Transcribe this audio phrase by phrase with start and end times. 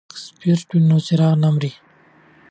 [0.09, 1.71] که سپیرټ وي نو څراغ نه مري.